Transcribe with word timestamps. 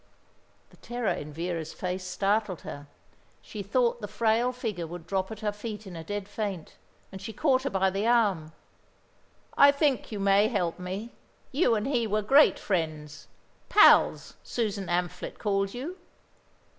The 0.71 0.77
terror 0.77 1.11
in 1.11 1.31
Vera's 1.31 1.73
face 1.73 2.03
startled 2.03 2.61
her. 2.61 2.87
She 3.43 3.61
thought 3.61 4.01
the 4.01 4.07
frail 4.07 4.51
figure 4.51 4.87
would 4.87 5.05
drop 5.05 5.29
at 5.29 5.41
her 5.41 5.51
feet 5.51 5.85
in 5.85 5.95
a 5.95 6.03
dead 6.03 6.27
faint, 6.27 6.75
and 7.11 7.21
she 7.21 7.31
caught 7.31 7.61
her 7.61 7.69
by 7.69 7.91
the 7.91 8.07
arm. 8.07 8.51
"I 9.55 9.71
think 9.71 10.11
you 10.11 10.19
may 10.19 10.47
help 10.47 10.79
me. 10.79 11.11
You 11.51 11.75
and 11.75 11.85
he 11.85 12.07
were 12.07 12.23
great 12.23 12.57
friends, 12.57 13.27
pals, 13.69 14.37
Susan 14.43 14.89
Amphlett 14.89 15.37
called 15.37 15.75
you." 15.75 15.97